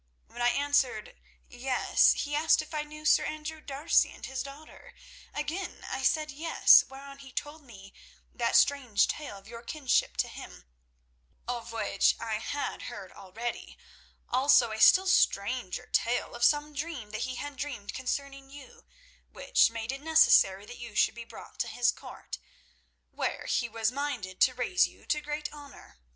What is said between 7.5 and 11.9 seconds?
me that strange tale of your kinship to him, of